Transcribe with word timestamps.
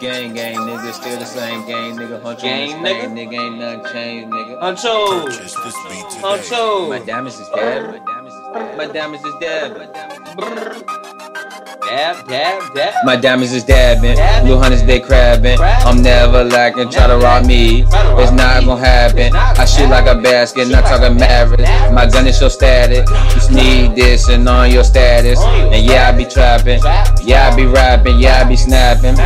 gang, 0.00 0.32
gang, 0.34 0.56
nigga. 0.56 0.92
Still 0.92 1.18
the 1.18 1.24
same 1.26 1.66
gang, 1.66 1.96
nigga. 1.96 2.20
Huncho 2.22 2.42
Gang, 2.42 2.74
on 2.74 2.82
this 2.82 2.92
nigga. 2.92 3.28
nigga. 3.30 3.38
Ain't 3.40 3.58
nothing 3.58 3.92
changed, 3.92 4.32
nigga. 4.32 4.60
Huncho. 4.60 5.24
Purchase 5.26 5.54
this 5.54 5.74
beat 5.88 6.10
today. 6.10 6.20
My 6.22 6.38
Huncho. 6.38 7.06
damage 7.06 7.34
is 7.34 7.48
dead. 7.54 8.02
My 8.76 8.86
damage 8.86 9.20
is 9.20 9.34
dead. 9.40 9.76
My 9.76 9.86
damage 9.86 10.20
is 10.30 10.34
dead. 10.64 10.90
Dab, 11.90 12.28
dab, 12.28 12.74
dab. 12.74 12.94
My 13.04 13.16
diamonds 13.16 13.52
is 13.52 13.64
dabbing, 13.64 14.14
Dabbing. 14.14 14.46
blue 14.46 14.58
hunters 14.58 14.84
they 14.84 15.00
crabbing. 15.00 15.56
Crabbing. 15.56 15.86
I'm 15.88 16.00
never 16.02 16.44
lacking, 16.44 16.88
try 16.90 17.08
to 17.08 17.16
rob 17.18 17.46
me. 17.46 17.82
lacking, 17.82 17.90
try 17.90 18.02
to 18.04 18.08
rob 18.10 18.20
It's 18.20 18.30
not 18.32 18.60
me. 18.60 18.66
gonna 18.66 18.80
happen. 18.84 19.34
I 19.34 19.64
shoot 19.64 19.88
like 19.88 20.06
a 20.06 20.14
basket, 20.20 20.68
not 20.68 20.84
talking 20.84 21.06
a 21.06 21.10
Mavericks. 21.18 21.68
My 21.92 22.06
gun 22.06 22.28
is 22.28 22.38
so 22.38 22.48
static. 22.48 23.08
You 23.08 23.56
need 23.56 23.69
and 23.98 24.48
on 24.48 24.70
your 24.70 24.84
status. 24.84 25.40
And 25.40 25.84
yeah, 25.84 26.08
I 26.08 26.16
be 26.16 26.24
trapping. 26.24 26.80
Yeah, 27.24 27.50
I 27.50 27.56
be 27.56 27.66
rapping. 27.66 28.18
Yeah, 28.18 28.42
I 28.44 28.48
be 28.48 28.56
snapping. 28.56 29.16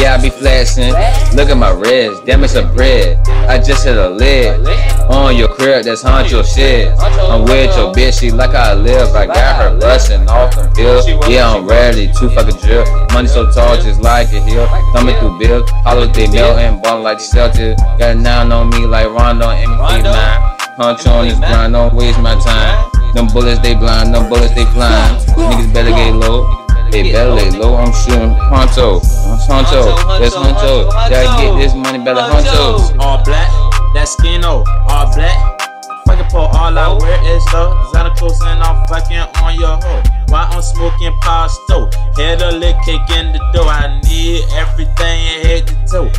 Yeah, 0.00 0.16
I 0.18 0.22
be 0.22 0.30
flexing. 0.30 0.92
Look 1.36 1.50
at 1.50 1.56
my 1.56 1.70
wrist, 1.70 2.24
damn 2.24 2.44
it's 2.44 2.54
a 2.54 2.64
bread. 2.64 3.18
I 3.48 3.58
just 3.58 3.84
hit 3.84 3.96
a 3.96 4.08
lid. 4.08 4.66
On 5.10 5.36
your 5.36 5.48
crib, 5.48 5.84
that's 5.84 6.02
Huncho 6.02 6.44
shit. 6.44 6.88
I'm 6.98 7.44
with 7.44 7.76
your 7.76 7.92
bitch, 7.92 8.20
she 8.20 8.30
like 8.30 8.50
I 8.50 8.74
live. 8.74 9.14
I 9.14 9.26
got 9.26 9.62
her 9.62 9.78
bustin' 9.78 10.28
off 10.28 10.54
them 10.54 10.72
pills. 10.72 11.06
Yeah, 11.28 11.52
I'm 11.52 11.66
ready 11.66 12.06
to 12.06 12.30
fucking 12.30 12.56
drill. 12.60 12.84
Money 13.12 13.28
so 13.28 13.50
tall, 13.52 13.76
just 13.76 14.00
like 14.00 14.32
a 14.32 14.40
hill. 14.40 14.66
Thumbing 14.94 15.16
through 15.18 15.38
bills, 15.38 15.68
holiday 15.84 16.26
melting, 16.28 16.80
ballin' 16.82 17.02
like 17.02 17.18
the 17.18 17.24
Celtics. 17.24 17.76
Got 17.98 18.10
a 18.10 18.14
nine 18.14 18.50
on 18.50 18.70
me 18.70 18.86
like 18.86 19.08
Rondo 19.08 19.50
and 19.50 19.70
MVP 19.70 20.02
nine. 20.04 20.56
Hunch 20.76 21.06
on 21.06 21.28
this 21.28 21.38
grind, 21.38 21.72
don't 21.72 21.94
waste 21.94 22.18
my 22.20 22.34
time. 22.40 22.93
Them 23.14 23.28
bullets 23.28 23.60
they 23.60 23.74
blind, 23.74 24.12
them 24.12 24.28
bullets 24.28 24.54
they 24.54 24.64
flying. 24.66 25.16
Niggas 25.38 25.72
better 25.72 25.90
get 25.90 26.14
low. 26.14 26.66
They 26.90 27.12
better 27.12 27.30
lay 27.30 27.50
low, 27.50 27.76
I'm 27.76 27.92
shooting 27.92 28.34
Huncho. 28.50 29.00
Huncho, 29.46 30.18
that's 30.18 30.34
Huncho. 30.34 30.90
Gotta 30.90 31.42
get 31.42 31.58
this 31.58 31.74
money 31.74 31.98
better 31.98 32.20
Huncho. 32.20 32.98
all 32.98 33.22
black, 33.24 33.48
that 33.94 34.08
skin 34.08 34.44
oh, 34.44 34.64
all 34.88 35.14
black. 35.14 35.38
Fucking 36.06 36.26
pull 36.30 36.50
all 36.52 36.76
I 36.76 36.92
wear 37.00 37.34
is 37.34 37.44
the 37.46 38.12
clothes 38.16 38.40
and 38.42 38.62
I'm 38.62 38.84
fucking 38.86 39.16
on 39.42 39.54
your 39.58 39.78
hoe. 39.80 40.02
While 40.28 40.48
I'm 40.50 40.62
smoking 40.62 41.16
pasta, 41.20 41.90
head 42.16 42.42
a 42.42 42.52
lick 42.52 42.76
kick 42.84 43.00
in 43.16 43.32
the 43.32 43.40
door. 43.52 43.68
I 43.68 44.00
need 44.04 44.42
everything 44.54 45.18
head 45.42 45.66
to 45.66 45.74
toe, 45.86 46.10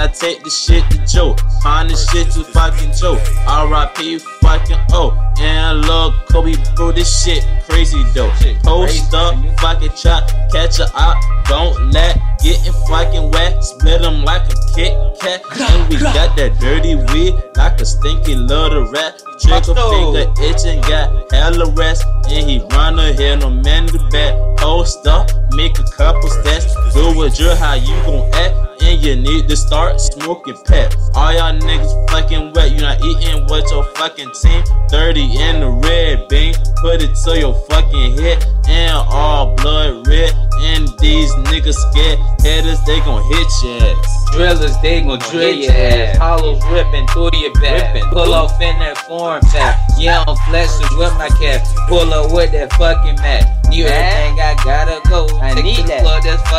I 0.00 0.06
take 0.06 0.42
the 0.42 0.48
shit 0.48 0.82
to 0.92 1.04
Joe. 1.04 1.36
Find 1.62 1.90
the 1.90 1.94
shit 1.94 2.30
to 2.32 2.42
fucking 2.42 2.92
Joe. 2.92 3.20
R.I.P. 3.46 4.18
fucking 4.40 4.78
oh, 4.92 5.12
and 5.38 5.82
look 5.82 6.14
Kobe, 6.30 6.54
bro, 6.74 6.90
this 6.90 7.22
shit 7.22 7.44
crazy 7.68 8.02
though. 8.14 8.32
Post 8.64 9.12
up, 9.12 9.34
fucking 9.60 9.92
chop, 9.94 10.30
catch 10.52 10.80
a 10.80 10.88
up, 10.94 11.18
don't 11.44 11.92
let 11.92 12.18
getting 12.42 12.72
fucking 12.88 13.30
wet, 13.30 13.62
split 13.62 14.00
'em 14.00 14.24
like 14.24 14.48
a 14.50 14.56
Kit 14.74 14.96
Kat, 15.20 15.42
and 15.60 15.88
we 15.90 15.98
got 15.98 16.34
that 16.36 16.58
dirty 16.58 16.94
weed 17.12 17.34
like 17.56 17.78
a 17.80 17.84
stinky 17.84 18.34
little 18.34 18.86
rat. 18.92 19.22
Trigger 19.42 19.74
finger 19.74 20.32
itching, 20.40 20.80
got 20.82 21.30
hella 21.30 21.70
rest, 21.72 22.06
and 22.30 22.48
he 22.48 22.60
run 22.72 22.98
ahead, 22.98 23.40
no 23.40 23.50
man 23.50 23.84
in 23.84 23.92
the 23.92 24.49
Post 24.70 25.04
up, 25.08 25.28
make 25.56 25.76
a 25.80 25.82
couple 25.82 26.28
steps, 26.28 26.76
do 26.94 27.12
what 27.16 27.40
you 27.40 27.50
how 27.56 27.74
you 27.74 27.92
gon' 28.06 28.32
act, 28.34 28.80
and 28.82 29.02
you 29.02 29.16
need 29.16 29.48
to 29.48 29.56
start 29.56 30.00
smoking 30.00 30.56
pep. 30.64 30.94
All 31.16 31.32
y'all 31.32 31.58
niggas 31.58 32.08
fucking 32.08 32.52
wet, 32.52 32.70
you 32.70 32.80
not 32.80 33.04
eating 33.04 33.42
with 33.50 33.68
your 33.72 33.82
fucking 33.96 34.30
team. 34.40 34.62
30 34.88 35.22
in 35.22 35.58
the 35.58 35.70
red 35.70 36.28
bean, 36.28 36.54
put 36.82 37.02
it 37.02 37.16
to 37.16 37.36
your 37.36 37.54
fucking 37.68 38.16
head, 38.16 38.46
and 38.68 38.94
all 39.10 39.56
blood 39.56 40.06
red. 40.06 40.32
And 40.60 40.86
these 41.00 41.32
niggas 41.50 41.74
scared, 41.90 42.20
headers 42.38 42.78
they 42.86 43.00
gon' 43.00 43.24
hit 43.24 43.48
your 43.64 43.82
ass. 43.82 44.20
Drillers, 44.30 44.80
they 44.82 45.00
gon' 45.00 45.18
drill 45.18 45.52
your 45.52 45.72
ass. 45.72 46.16
Hollows 46.16 46.62
ripping 46.70 47.08
through 47.08 47.30
your 47.34 47.52
back. 47.54 47.92
Ripping 47.92 48.08
Pull 48.10 48.32
off 48.32 48.52
in 48.60 48.78
that 48.78 48.98
foreign 48.98 49.42
pack. 49.50 49.80
Yeah, 49.98 50.22
I'm 50.28 50.36
flexing 50.48 50.96
with 50.96 51.12
my 51.14 51.28
cap. 51.40 51.66
Pull 51.88 52.14
up 52.14 52.32
with 52.32 52.52
that 52.52 52.72
fucking 52.74 53.16
mat. 53.16 53.60
Need 53.70 53.86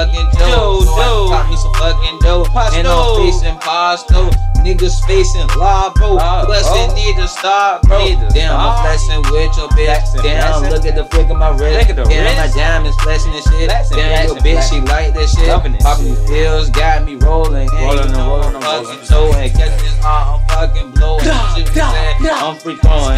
fucking. 0.05 0.27
Joe, 0.39 0.81
So 0.81 1.33
I 1.33 1.45
Joe. 1.45 1.49
Me 1.49 1.55
some 1.57 1.73
fucking 1.73 2.19
dough. 2.19 2.45
And 2.73 2.87
I'm 2.87 3.15
facing 3.21 3.57
pasto. 3.59 4.29
Niggas 4.61 5.01
facing 5.07 5.47
law, 5.57 5.91
bro. 5.93 6.13
Law, 6.13 6.45
Plus 6.45 6.69
bro. 6.69 6.75
they 6.75 6.93
need 6.93 7.15
to 7.17 7.27
start, 7.27 7.81
bro. 7.83 7.97
Damn, 8.29 8.53
I'm 8.53 8.77
flexing 8.85 9.21
with 9.33 9.57
your 9.57 9.69
bitch. 9.73 10.21
Damn, 10.21 10.69
look 10.69 10.85
at 10.85 10.95
the 10.95 11.05
flick 11.05 11.29
of 11.29 11.37
my 11.37 11.49
wrist. 11.49 11.87
Damn, 11.95 12.37
my 12.37 12.47
diamonds 12.53 12.95
flexing 13.01 13.33
and 13.33 13.43
shit. 13.43 13.69
Damn, 13.69 14.27
your 14.27 14.37
bitch, 14.37 14.69
she 14.69 14.79
like 14.81 15.13
that 15.15 15.29
shit. 15.29 15.81
Popping 15.81 16.15
pills 16.27 16.69
got 16.69 17.05
me 17.05 17.15
rolling. 17.15 17.69
Rolling 17.69 18.05
and 18.05 18.17
rolling 18.17 18.55
I'm 18.55 18.55
and 18.55 18.63
fucking 18.63 19.07
toe 19.07 19.31
catch 19.31 19.81
this 19.81 19.97
hard, 19.99 20.41
I'm 20.41 20.47
fucking 20.47 20.91
blowing. 20.91 21.23
Shit 21.23 21.65
was 21.65 21.73
sad, 21.73 22.21
I'm 22.21 22.55
free 22.57 22.75
throwing. 22.77 23.17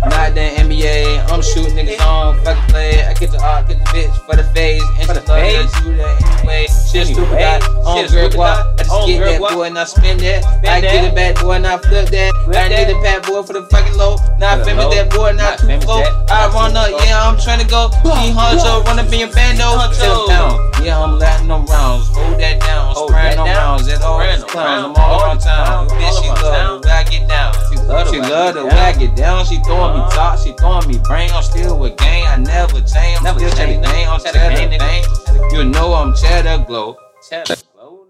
Not 0.00 0.34
the 0.34 0.40
NBA, 0.62 1.28
I'm 1.28 1.42
shooting 1.42 1.74
niggas 1.74 2.00
on 2.06 2.42
fucking 2.44 2.70
play. 2.70 3.04
I 3.04 3.14
get 3.14 3.32
the 3.32 3.42
art, 3.42 3.68
get 3.68 3.78
the 3.78 3.84
bitch 3.86 4.14
for 4.26 4.36
the 4.36 4.44
face, 4.54 4.82
and 5.00 5.08
For 5.48 5.64
she 5.64 5.82
the 5.82 5.82
love 5.82 5.82
do 5.84 5.96
that 5.96 6.38
anyway. 6.40 6.66
Shit 6.66 7.06
stupid 7.08 7.38
got 7.38 7.62
on 7.84 8.06
girl 8.08 8.28
guap. 8.30 8.38
I 8.38 8.76
just 8.78 8.90
on 8.90 9.06
get 9.08 9.20
that 9.24 9.40
boy 9.40 9.62
and 9.64 9.78
I 9.78 9.84
spin 9.84 10.18
that. 10.18 10.44
I 10.44 10.80
that. 10.80 10.80
get 10.82 11.04
it 11.04 11.14
back 11.14 11.40
boy 11.42 11.52
and 11.52 11.66
I 11.66 11.78
flip 11.78 12.08
that. 12.10 12.32
Flip 12.44 12.56
I 12.56 12.68
need 12.68 12.88
a 12.88 13.00
pat 13.02 13.26
boy 13.26 13.42
for 13.42 13.52
the 13.52 13.62
fucking 13.66 13.96
low. 13.96 14.16
I 14.40 14.56
the 14.56 14.64
famous 14.64 14.94
that 14.94 15.10
boy, 15.10 15.32
not 15.32 15.38
Not 15.38 15.58
too 15.60 15.86
that. 15.86 16.30
I 16.30 16.48
run 16.52 16.76
up, 16.76 16.88
yeah, 17.04 17.20
I'm 17.22 17.38
trying 17.38 17.60
to 17.60 17.66
go. 17.68 17.88
King 18.02 18.32
Huncho, 18.34 18.84
run 18.84 18.98
up 18.98 19.12
in 19.12 19.20
your 19.20 19.32
bando. 19.32 19.76
Sit 19.92 20.08
down. 20.28 20.56
Yeah, 20.84 21.02
I'm 21.02 21.18
letting 21.18 21.48
them 21.48 21.66
rounds. 21.66 22.08
Hold 22.14 22.38
that 22.40 22.60
down. 22.60 22.94
Spraying 22.94 23.36
them 23.36 23.46
rounds. 23.46 23.88
At 23.88 24.00
all 24.02 24.18
clowns. 24.46 24.84
I'm 24.84 24.94
all 24.96 25.20
All 25.20 25.22
around 25.24 25.36
these 25.36 25.44
town. 25.44 25.88
clowns. 25.88 25.92
Bitch, 25.92 26.14
All 26.14 26.22
she 26.22 26.28
love 26.28 26.82
the 26.82 26.88
way 26.88 26.92
I 26.94 27.02
get 27.04 27.28
down. 27.28 27.52
She 27.68 27.76
love 27.76 28.06
the 28.06 28.20
way 28.20 28.20
I 28.22 28.32
get 28.32 28.54
down. 28.54 28.66
way 28.68 28.78
I 28.78 28.92
get 28.92 29.16
down. 29.16 29.44
She 29.46 29.56
throwing 29.64 29.94
me 29.94 30.00
Uh-huh. 30.00 30.10
top. 30.16 30.27
She 30.48 30.54
throwing 30.54 30.88
me 30.88 30.98
brain. 31.04 31.30
I'm 31.30 31.42
still 31.42 31.78
with 31.78 31.98
gang. 31.98 32.26
I 32.26 32.36
never 32.36 32.80
change. 32.80 33.18
I'm 33.18 33.24
Never 33.24 33.38
still 33.38 33.50
change. 33.50 33.84
cheddar 33.84 33.92
gang. 33.92 34.08
I'm 34.08 34.18
Cheddar 34.18 34.38
cheddar 34.56 34.78
gang. 34.78 35.04
You 35.52 35.64
know 35.64 35.92
I'm 35.92 36.14
cheddar 36.16 36.64
glow. 36.64 36.96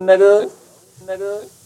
Nigga, 0.01 0.49
nigga. 1.03 1.58